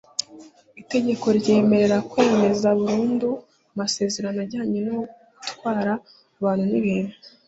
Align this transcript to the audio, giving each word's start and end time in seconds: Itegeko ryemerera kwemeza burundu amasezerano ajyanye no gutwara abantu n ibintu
Itegeko 0.81 1.25
ryemerera 1.39 1.97
kwemeza 2.11 2.67
burundu 2.79 3.29
amasezerano 3.73 4.39
ajyanye 4.45 4.79
no 4.87 4.97
gutwara 5.39 5.91
abantu 6.39 6.65
n 6.71 6.73
ibintu 6.81 7.13